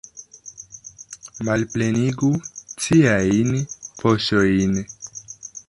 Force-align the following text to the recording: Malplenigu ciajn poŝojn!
Malplenigu 1.49 2.31
ciajn 2.85 3.53
poŝojn! 4.01 4.77